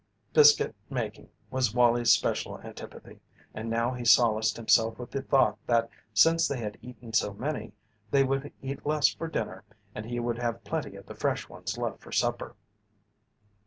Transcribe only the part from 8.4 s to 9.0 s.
eat